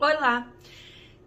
[0.00, 0.48] Olá!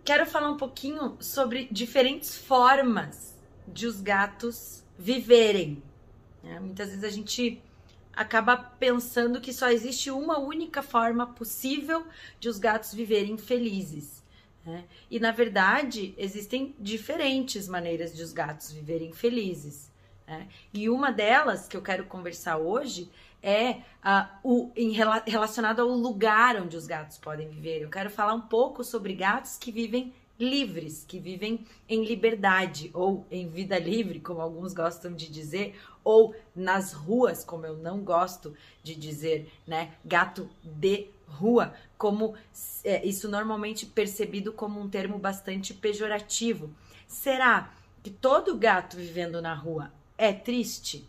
[0.01, 5.83] Quero falar um pouquinho sobre diferentes formas de os gatos viverem.
[6.41, 6.57] Né?
[6.57, 7.61] Muitas vezes a gente
[8.13, 12.07] acaba pensando que só existe uma única forma possível
[12.39, 14.23] de os gatos viverem felizes.
[14.65, 14.85] Né?
[15.09, 19.91] E na verdade existem diferentes maneiras de os gatos viverem felizes.
[20.25, 20.47] Né?
[20.73, 23.11] E uma delas que eu quero conversar hoje
[23.41, 24.91] é uh, o, em,
[25.25, 27.81] relacionado ao lugar onde os gatos podem viver.
[27.81, 33.25] Eu quero falar um pouco sobre gatos que vivem livres, que vivem em liberdade ou
[33.29, 38.55] em vida livre, como alguns gostam de dizer, ou nas ruas, como eu não gosto
[38.83, 39.91] de dizer, né?
[40.03, 42.33] Gato de rua, como
[42.83, 46.71] é, isso normalmente percebido como um termo bastante pejorativo.
[47.07, 51.07] Será que todo gato vivendo na rua é triste?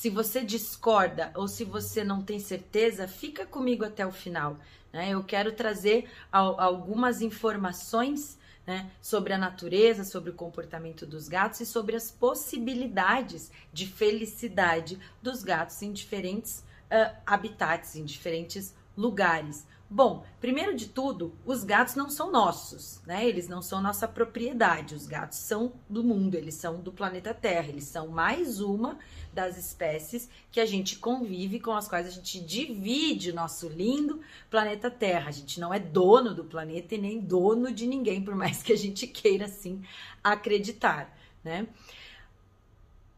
[0.00, 4.56] Se você discorda ou se você não tem certeza, fica comigo até o final.
[4.90, 5.10] Né?
[5.10, 11.66] Eu quero trazer algumas informações né, sobre a natureza, sobre o comportamento dos gatos e
[11.66, 19.66] sobre as possibilidades de felicidade dos gatos em diferentes uh, habitats, em diferentes lugares.
[19.92, 23.26] Bom, primeiro de tudo, os gatos não são nossos, né?
[23.26, 24.94] Eles não são nossa propriedade.
[24.94, 29.00] Os gatos são do mundo, eles são do planeta Terra, eles são mais uma
[29.32, 34.20] das espécies que a gente convive, com as quais a gente divide o nosso lindo
[34.48, 35.28] planeta Terra.
[35.28, 38.72] A gente não é dono do planeta e nem dono de ninguém, por mais que
[38.72, 39.82] a gente queira assim
[40.22, 41.66] acreditar, né?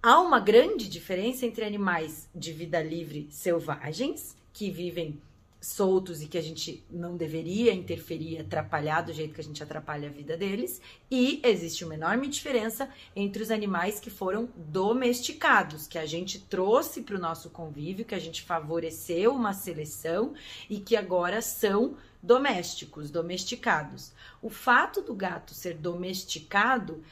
[0.03, 5.21] Há uma grande diferença entre animais de vida livre selvagens que vivem
[5.63, 10.09] soltos e que a gente não deveria interferir, atrapalhar do jeito que a gente atrapalha
[10.09, 10.83] a vida deles.
[11.09, 17.03] E existe uma enorme diferença entre os animais que foram domesticados, que a gente trouxe
[17.03, 20.35] para o nosso convívio, que a gente favoreceu uma seleção
[20.69, 24.13] e que agora são domésticos, domesticados.
[24.43, 27.05] O fato do gato ser domesticado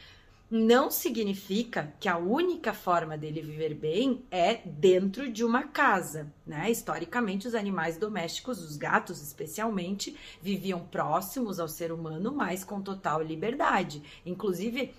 [0.51, 6.69] não significa que a única forma dele viver bem é dentro de uma casa, né?
[6.69, 13.23] Historicamente, os animais domésticos, os gatos especialmente, viviam próximos ao ser humano, mas com total
[13.23, 14.02] liberdade.
[14.27, 14.92] Inclusive,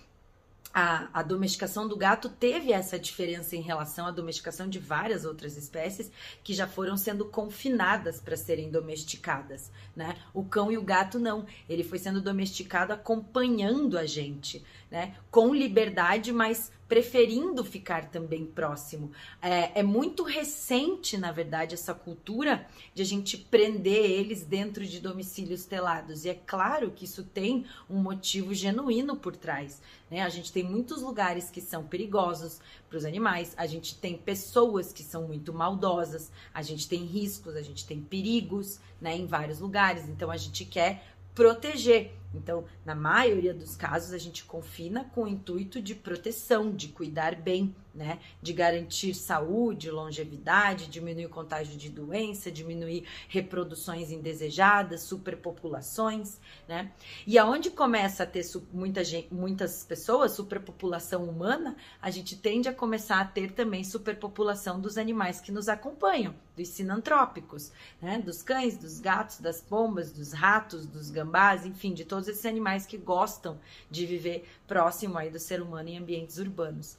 [0.74, 5.58] a, a, domesticação do gato teve essa diferença em relação à domesticação de várias outras
[5.58, 6.10] espécies
[6.44, 10.16] que já foram sendo confinadas para serem domesticadas, né?
[10.34, 15.16] O cão e o gato não, ele foi sendo domesticado acompanhando a gente, né?
[15.32, 19.14] Com liberdade, mas preferindo ficar também próximo.
[19.42, 25.00] É, é, muito recente, na verdade, essa cultura de a gente prender eles dentro de
[25.00, 26.26] domicílios telados.
[26.26, 29.82] E é claro que isso tem um motivo genuíno por trás.
[30.10, 30.22] Né?
[30.22, 32.60] A gente tem muitos lugares que são perigosos
[32.90, 37.56] para os animais, a gente tem pessoas que são muito maldosas, a gente tem riscos,
[37.56, 40.10] a gente tem perigos né, em vários lugares.
[40.10, 42.12] Então a gente quer proteger.
[42.34, 47.36] Então, na maioria dos casos, a gente confina com o intuito de proteção, de cuidar
[47.36, 48.20] bem, né?
[48.42, 56.92] De garantir saúde, longevidade, diminuir o contágio de doença, diminuir reproduções indesejadas, superpopulações, né?
[57.28, 62.74] E aonde começa a ter muita gente, muitas pessoas, superpopulação humana, a gente tende a
[62.74, 67.72] começar a ter também superpopulação dos animais que nos acompanham, dos sinantrópicos,
[68.02, 68.20] né?
[68.20, 72.46] Dos cães, dos gatos, das pombas, dos ratos, dos gambás, enfim, de todos todos esses
[72.46, 73.60] animais que gostam
[73.90, 76.96] de viver próximo aí do ser humano em ambientes urbanos.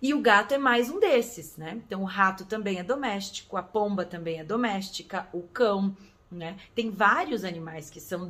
[0.00, 1.82] E o gato é mais um desses, né?
[1.84, 5.94] Então o rato também é doméstico, a pomba também é doméstica, o cão,
[6.30, 6.56] né?
[6.74, 8.26] Tem vários animais que são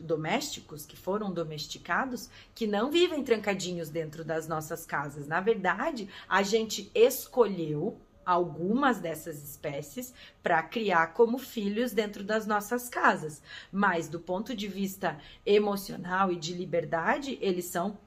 [0.00, 5.28] domésticos, que foram domesticados, que não vivem trancadinhos dentro das nossas casas.
[5.28, 10.12] Na verdade, a gente escolheu algumas dessas espécies
[10.42, 13.42] para criar como filhos dentro das nossas casas.
[13.70, 17.98] Mas do ponto de vista emocional e de liberdade, eles são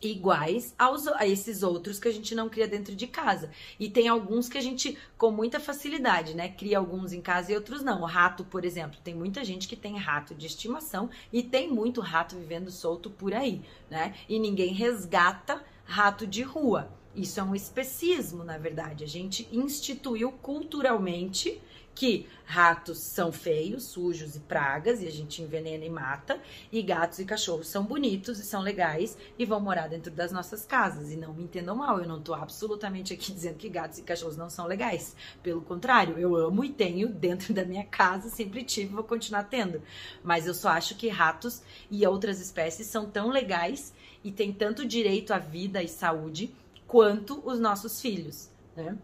[0.00, 3.50] iguais aos, a esses outros que a gente não cria dentro de casa.
[3.78, 6.48] E tem alguns que a gente, com muita facilidade, né?
[6.48, 8.02] Cria alguns em casa e outros não.
[8.02, 12.00] O rato, por exemplo, tem muita gente que tem rato de estimação e tem muito
[12.00, 13.60] rato vivendo solto por aí,
[13.90, 14.14] né?
[14.28, 16.90] E ninguém resgata rato de rua.
[17.18, 19.02] Isso é um especismo, na verdade.
[19.02, 21.60] A gente instituiu culturalmente
[21.92, 27.18] que ratos são feios, sujos e pragas, e a gente envenena e mata, e gatos
[27.18, 31.10] e cachorros são bonitos e são legais e vão morar dentro das nossas casas.
[31.10, 34.36] E não me entendam mal, eu não tô absolutamente aqui dizendo que gatos e cachorros
[34.36, 35.16] não são legais.
[35.42, 39.42] Pelo contrário, eu amo e tenho dentro da minha casa, sempre tive e vou continuar
[39.42, 39.82] tendo.
[40.22, 43.92] Mas eu só acho que ratos e outras espécies são tão legais
[44.22, 46.54] e têm tanto direito à vida e saúde
[46.88, 48.98] quanto os nossos filhos, né?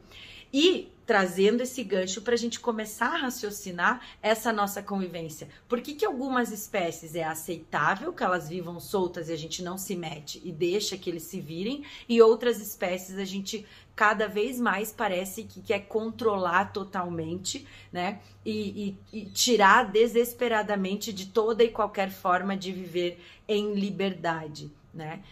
[0.53, 5.49] E trazendo esse gancho para a gente começar a raciocinar essa nossa convivência.
[5.69, 9.77] Por que, que algumas espécies é aceitável que elas vivam soltas e a gente não
[9.77, 14.59] se mete e deixa que eles se virem, e outras espécies a gente cada vez
[14.59, 18.21] mais parece que quer controlar totalmente, né?
[18.45, 25.23] E, e, e, tirar desesperadamente de toda e qualquer forma de viver em liberdade, né?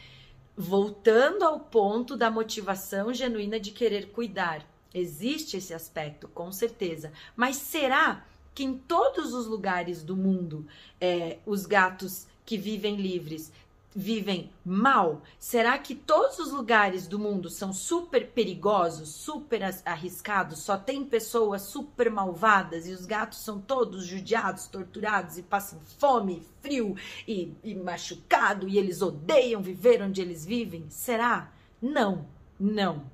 [0.57, 4.67] Voltando ao ponto da motivação genuína de querer cuidar.
[4.95, 7.13] Existe esse aspecto, com certeza.
[7.35, 10.67] Mas será que em todos os lugares do mundo
[11.01, 13.51] é, os gatos que vivem livres
[13.95, 15.23] vivem mal?
[15.39, 20.61] Será que todos os lugares do mundo são super perigosos, super arriscados?
[20.61, 26.43] Só tem pessoas super malvadas e os gatos são todos judiados, torturados e passam fome,
[26.61, 26.97] frio
[27.27, 30.87] e, e machucado e eles odeiam viver onde eles vivem?
[30.89, 31.53] Será?
[31.81, 32.27] Não,
[32.59, 33.12] não.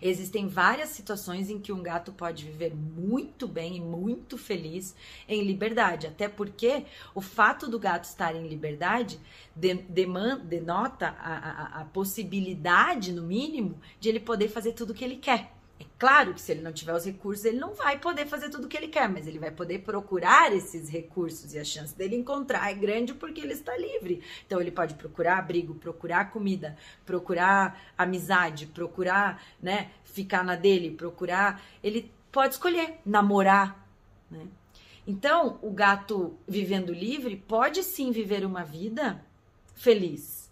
[0.00, 4.94] Existem várias situações em que um gato pode viver muito bem e muito feliz
[5.28, 6.84] em liberdade, até porque
[7.14, 9.20] o fato do gato estar em liberdade
[9.54, 9.74] de,
[10.44, 15.16] denota a, a, a possibilidade, no mínimo, de ele poder fazer tudo o que ele
[15.16, 15.52] quer.
[15.84, 18.64] É claro que se ele não tiver os recursos, ele não vai poder fazer tudo
[18.64, 22.16] o que ele quer, mas ele vai poder procurar esses recursos e a chance dele
[22.16, 24.22] encontrar é grande porque ele está livre.
[24.46, 26.76] Então ele pode procurar abrigo, procurar comida,
[27.06, 33.88] procurar amizade, procurar, né, ficar na dele, procurar, ele pode escolher namorar,
[34.30, 34.46] né?
[35.06, 39.22] Então, o gato vivendo livre pode sim viver uma vida
[39.74, 40.43] feliz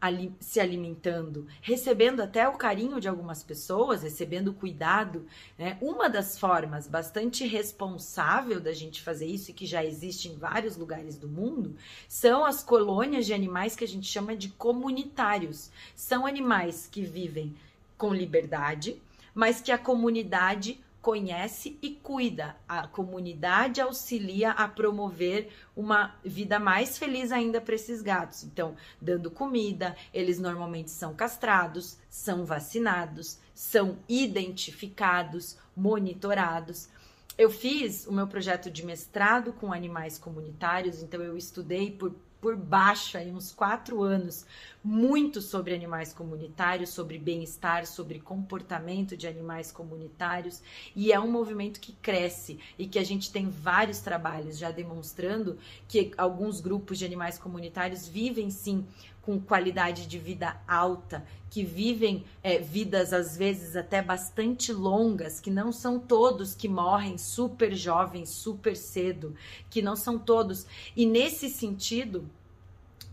[0.00, 5.26] ali, se alimentando, recebendo até o carinho de algumas pessoas, recebendo cuidado.
[5.58, 5.76] Né?
[5.80, 10.76] Uma das formas bastante responsável da gente fazer isso, e que já existe em vários
[10.76, 11.74] lugares do mundo,
[12.08, 15.70] são as colônias de animais que a gente chama de comunitários.
[15.94, 17.54] São animais que vivem
[17.96, 19.02] com liberdade,
[19.34, 22.54] mas que a comunidade conhece e cuida.
[22.68, 28.44] A comunidade auxilia a promover uma vida mais feliz ainda para esses gatos.
[28.44, 36.90] Então, dando comida, eles normalmente são castrados, são vacinados, são identificados, monitorados.
[37.38, 42.56] Eu fiz o meu projeto de mestrado com animais comunitários, então eu estudei por por
[42.56, 44.46] baixo aí uns quatro anos
[44.82, 50.62] muito sobre animais comunitários, sobre bem-estar, sobre comportamento de animais comunitários.
[50.94, 55.58] E é um movimento que cresce e que a gente tem vários trabalhos já demonstrando
[55.88, 58.86] que alguns grupos de animais comunitários vivem sim
[59.28, 65.50] com qualidade de vida alta, que vivem é, vidas às vezes até bastante longas, que
[65.50, 69.34] não são todos que morrem super jovens, super cedo,
[69.68, 70.66] que não são todos.
[70.96, 72.26] E nesse sentido,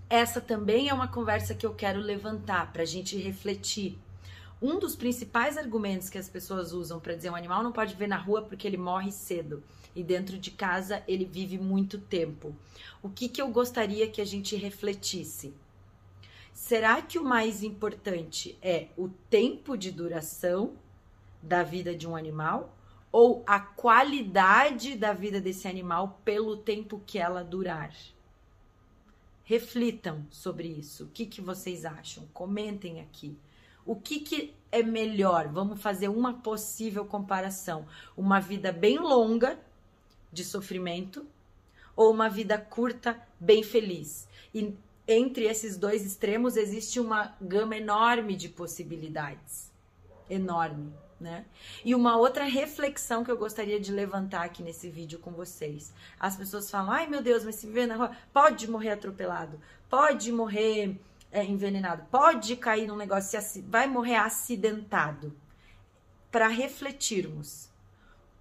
[0.10, 4.00] essa também é uma conversa que eu quero levantar para a gente refletir.
[4.62, 8.08] Um dos principais argumentos que as pessoas usam para dizer um animal não pode ver
[8.08, 9.62] na rua porque ele morre cedo
[9.94, 12.56] e dentro de casa ele vive muito tempo.
[13.04, 15.54] O que, que eu gostaria que a gente refletisse?
[16.56, 20.78] Será que o mais importante é o tempo de duração
[21.44, 22.74] da vida de um animal
[23.12, 27.94] ou a qualidade da vida desse animal pelo tempo que ela durar?
[29.44, 31.04] Reflitam sobre isso.
[31.04, 32.26] O que, que vocês acham?
[32.34, 33.38] Comentem aqui.
[33.86, 35.50] O que, que é melhor?
[35.50, 37.86] Vamos fazer uma possível comparação.
[38.16, 39.60] Uma vida bem longa
[40.32, 41.28] de sofrimento
[41.98, 44.26] ou uma vida curta, bem feliz.
[44.54, 44.74] E
[45.08, 49.72] entre esses dois extremos existe uma gama enorme de possibilidades.
[50.30, 51.46] Enorme, né?
[51.84, 55.94] E uma outra reflexão que eu gostaria de levantar aqui nesse vídeo com vocês.
[56.20, 60.32] As pessoas falam: ai meu Deus, mas se viver na rua, pode morrer atropelado, pode
[60.32, 61.00] morrer
[61.32, 65.36] é, envenenado, pode cair num negócio, vai morrer acidentado.
[66.32, 67.70] Para refletirmos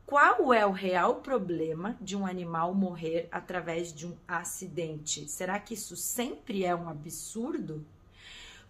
[0.06, 5.26] qual é o real problema de um animal morrer através de um acidente?
[5.28, 7.84] Será que isso sempre é um absurdo?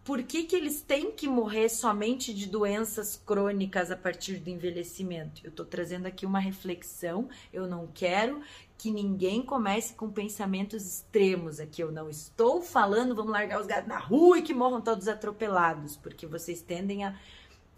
[0.05, 5.41] Por que, que eles têm que morrer somente de doenças crônicas a partir do envelhecimento?
[5.43, 7.29] Eu estou trazendo aqui uma reflexão.
[7.51, 8.43] Eu não quero
[8.77, 11.83] que ninguém comece com pensamentos extremos aqui.
[11.83, 15.97] Eu não estou falando, vamos largar os gatos na rua e que morram todos atropelados,
[15.97, 17.19] porque vocês tendem a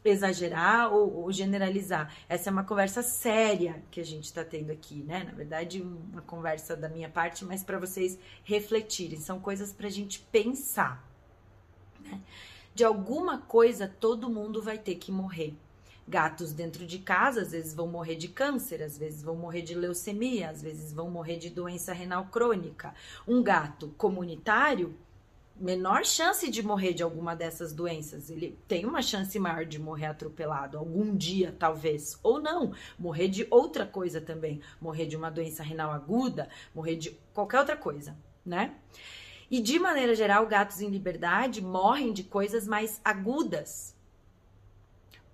[0.08, 2.14] exagerar ou, ou, generalizar.
[2.28, 5.24] Essa é uma conversa séria que a gente está tendo aqui, né?
[5.24, 9.20] Na verdade, uma conversa da minha parte, mas para vocês refletirem.
[9.20, 11.06] São coisas para a gente pensar.
[12.00, 12.20] Né?
[12.74, 15.54] De alguma coisa, todo mundo vai ter que morrer.
[16.08, 19.74] Gatos dentro de casa, às vezes vão morrer de câncer, às vezes vão morrer de
[19.74, 22.94] leucemia, às vezes vão morrer de doença renal crônica.
[23.26, 24.94] Um gato comunitário
[25.58, 28.30] menor chance de morrer de alguma dessas doenças.
[28.30, 33.46] Ele tem uma chance maior de morrer atropelado algum dia, talvez, ou não, morrer de
[33.50, 38.74] outra coisa também, morrer de uma doença renal aguda, morrer de qualquer outra coisa, né?
[39.50, 43.94] E de maneira geral, gatos em liberdade morrem de coisas mais agudas.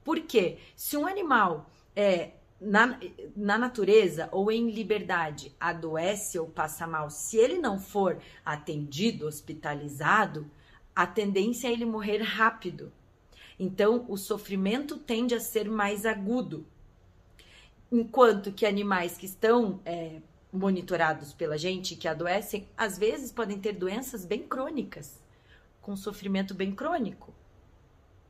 [0.05, 0.59] Por quê?
[0.77, 2.99] Se um animal é, na,
[3.35, 10.49] na natureza ou em liberdade adoece ou passa mal, se ele não for atendido, hospitalizado,
[10.95, 12.93] a tendência é ele morrer rápido.
[13.59, 16.67] Então, o sofrimento tende a ser mais agudo.
[17.91, 20.21] Enquanto que animais que estão é,
[20.53, 25.21] monitorados pela gente, que adoecem, às vezes podem ter doenças bem crônicas,
[25.81, 27.35] com sofrimento bem crônico,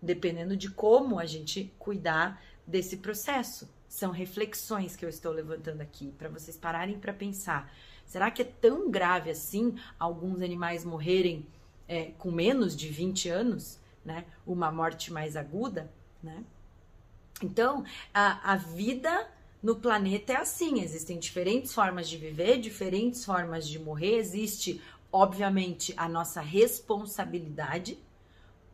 [0.01, 3.69] dependendo de como a gente cuidar desse processo.
[3.93, 7.71] São reflexões que eu estou levantando aqui para vocês pararem para pensar.
[8.07, 11.47] Será que é tão grave assim alguns animais morrerem
[11.87, 14.25] é, com menos de 20 anos, né?
[14.47, 16.43] Uma morte mais aguda, né?
[17.43, 17.85] Então,
[18.15, 19.29] a, a vida
[19.63, 24.17] no planeta é assim: existem diferentes formas de viver, diferentes formas de morrer.
[24.17, 24.81] Existe,
[25.13, 27.99] obviamente, a nossa responsabilidade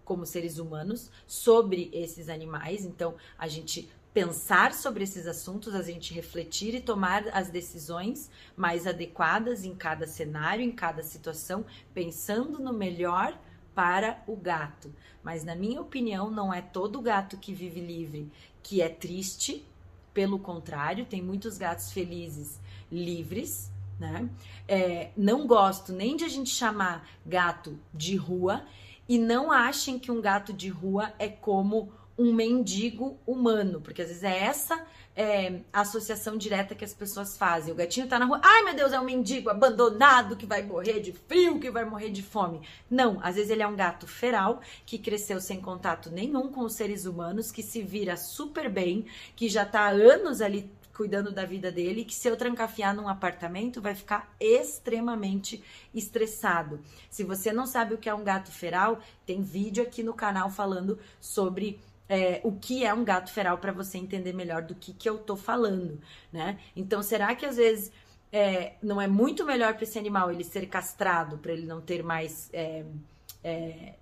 [0.05, 2.85] como seres humanos sobre esses animais.
[2.85, 8.85] Então, a gente pensar sobre esses assuntos, a gente refletir e tomar as decisões mais
[8.85, 13.39] adequadas em cada cenário, em cada situação, pensando no melhor
[13.77, 14.93] para o gato.
[15.23, 18.29] Mas, na minha opinião, não é todo gato que vive livre
[18.61, 19.65] que é triste.
[20.13, 22.59] Pelo contrário, tem muitos gatos felizes,
[22.91, 23.71] livres,
[24.01, 24.29] né?
[24.67, 28.67] É, não gosto nem de a gente chamar gato de rua
[29.09, 34.09] e não achem que um gato de rua é como um mendigo humano, porque às
[34.09, 34.85] vezes é essa
[35.15, 37.73] é, associação direta que as pessoas fazem.
[37.73, 41.01] O gatinho tá na rua, ai meu Deus, é um mendigo abandonado que vai morrer
[41.01, 42.61] de frio, que vai morrer de fome.
[42.91, 46.75] Não, às vezes ele é um gato feral que cresceu sem contato nenhum com os
[46.75, 49.07] seres humanos, que se vira super bem,
[49.37, 53.09] que já tá há anos ali cuidando da vida dele, que se eu trancafiar num
[53.09, 55.63] apartamento vai ficar extremamente
[55.95, 56.81] estressado.
[57.09, 60.51] Se você não sabe o que é um gato feral, tem vídeo aqui no canal
[60.51, 64.93] falando sobre é, o que é um gato feral para você entender melhor do que,
[64.93, 66.01] que eu tô falando,
[66.33, 66.59] né?
[66.75, 67.93] Então, será que às vezes
[68.33, 72.03] é, não é muito melhor para esse animal ele ser castrado, para ele não ter
[72.03, 72.85] mais é,
[73.45, 73.95] é,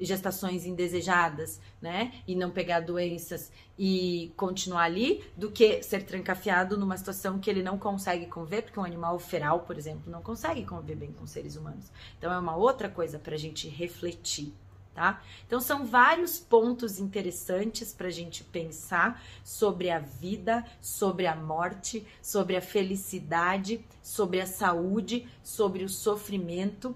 [0.00, 2.12] gestações indesejadas, né?
[2.26, 7.62] E não pegar doenças e continuar ali, do que ser trancafiado numa situação que ele
[7.62, 11.56] não consegue conviver, porque um animal feral, por exemplo, não consegue conviver bem com seres
[11.56, 11.90] humanos.
[12.18, 14.52] Então, é uma outra coisa para a gente refletir
[14.94, 15.22] tá?
[15.46, 22.06] Então são vários pontos interessantes para a gente pensar sobre a vida, sobre a morte,
[22.20, 26.94] sobre a felicidade, sobre a saúde, sobre o sofrimento.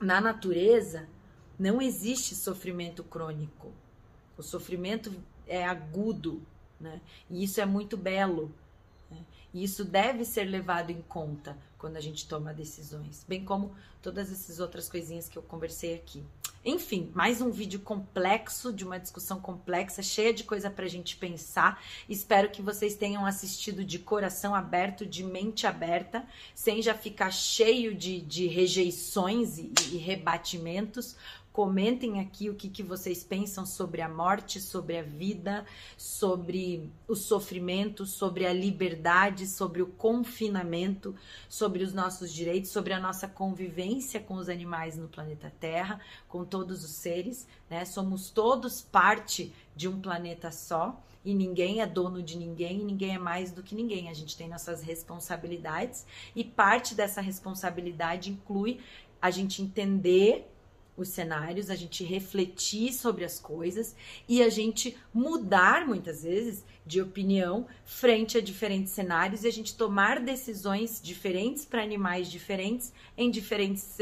[0.00, 1.08] Na natureza
[1.58, 3.72] não existe sofrimento crônico.
[4.36, 5.12] O sofrimento
[5.46, 6.40] é agudo,
[6.78, 7.00] né?
[7.28, 8.54] E isso é muito belo.
[9.10, 9.18] Né?
[9.52, 14.30] E isso deve ser levado em conta quando a gente toma decisões, bem como todas
[14.32, 16.24] essas outras coisinhas que eu conversei aqui.
[16.64, 21.82] Enfim, mais um vídeo complexo, de uma discussão complexa, cheia de coisa pra gente pensar.
[22.08, 27.94] Espero que vocês tenham assistido de coração aberto, de mente aberta, sem já ficar cheio
[27.94, 31.16] de, de rejeições e, e rebatimentos.
[31.58, 37.16] Comentem aqui o que, que vocês pensam sobre a morte, sobre a vida, sobre o
[37.16, 41.16] sofrimento, sobre a liberdade, sobre o confinamento,
[41.48, 46.44] sobre os nossos direitos, sobre a nossa convivência com os animais no planeta Terra, com
[46.44, 47.84] todos os seres, né?
[47.84, 53.18] Somos todos parte de um planeta só e ninguém é dono de ninguém, ninguém é
[53.18, 54.08] mais do que ninguém.
[54.08, 58.78] A gente tem nossas responsabilidades e parte dessa responsabilidade inclui
[59.20, 60.48] a gente entender
[60.98, 63.94] os cenários, a gente refletir sobre as coisas
[64.28, 69.76] e a gente mudar muitas vezes de opinião frente a diferentes cenários e a gente
[69.76, 73.98] tomar decisões diferentes para animais diferentes em diferentes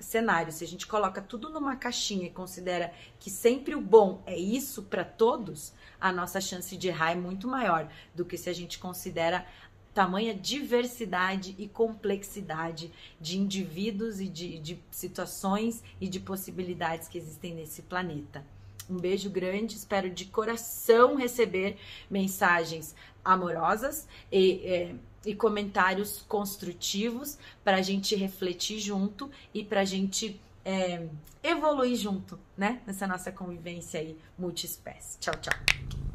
[0.00, 0.56] cenários.
[0.56, 4.82] Se a gente coloca tudo numa caixinha e considera que sempre o bom é isso
[4.82, 8.78] para todos, a nossa chance de errar é muito maior do que se a gente
[8.78, 9.46] considera
[9.94, 17.54] tamanha diversidade e complexidade de indivíduos e de, de situações e de possibilidades que existem
[17.54, 18.44] nesse planeta.
[18.88, 21.76] Um beijo grande, espero de coração receber
[22.10, 22.94] mensagens
[23.24, 24.94] amorosas e, é,
[25.24, 31.06] e comentários construtivos para a gente refletir junto e para a gente é,
[31.42, 32.80] evoluir junto, né?
[32.86, 35.18] Nessa nossa convivência aí multiespécie.
[35.18, 36.11] Tchau, tchau.